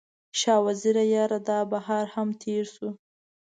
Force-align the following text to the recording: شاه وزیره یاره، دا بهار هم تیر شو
شاه 0.39 0.61
وزیره 0.65 1.03
یاره، 1.13 1.39
دا 1.47 1.59
بهار 1.71 2.05
هم 2.13 2.29
تیر 2.41 2.65
شو 2.73 2.87